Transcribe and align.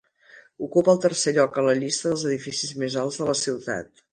Ocupa 0.67 0.91
el 0.93 1.01
tercer 1.03 1.33
lloc 1.35 1.61
en 1.63 1.67
la 1.69 1.77
llista 1.81 2.09
dels 2.13 2.25
edificis 2.33 2.75
més 2.85 2.99
alts 3.03 3.21
de 3.21 3.31
la 3.33 3.41
ciutat. 3.47 4.05